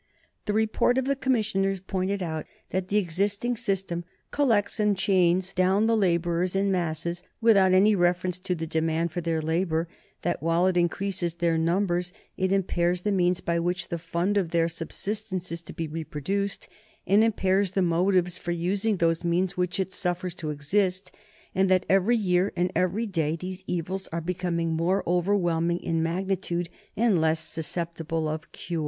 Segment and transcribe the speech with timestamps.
[0.47, 5.85] The report of the commissioners pointed out that the existing system "collects and chains down
[5.85, 9.87] the laborers in masses, without any reference to the demand for their labor;
[10.23, 14.41] that, while it increases their numbers, it impairs the means by which the fund for
[14.41, 16.67] their subsistence is to be reproduced,
[17.05, 21.11] and impairs the motives for using those means which it suffers to exist;
[21.53, 26.69] and that every year and every day these evils are becoming more overwhelming in magnitude
[26.97, 28.79] and less susceptible of cure."